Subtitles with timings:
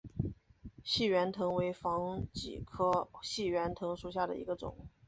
[0.83, 4.75] 细圆藤为防己科细圆藤属下的一个种。